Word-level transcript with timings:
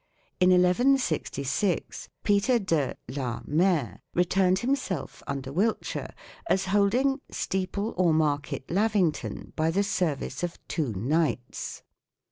In 0.39 0.49
1166 0.49 2.09
Peter 2.23 2.57
de 2.57 2.97
(la) 3.07 3.41
Mare 3.45 4.01
returned 4.15 4.57
himself, 4.57 5.21
under 5.27 5.53
Wilts, 5.53 5.95
as 6.49 6.65
holding 6.65 7.21
(Steeple 7.29 7.93
or 7.95 8.11
Market) 8.11 8.71
Lavington 8.71 9.53
by 9.55 9.69
the 9.69 9.83
service 9.83 10.41
of 10.41 10.57
two 10.67 10.91
knights. 10.93 11.83